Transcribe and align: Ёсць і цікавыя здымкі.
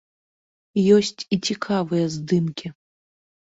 Ёсць 0.95 1.21
і 1.37 1.39
цікавыя 1.49 2.05
здымкі. 2.17 2.67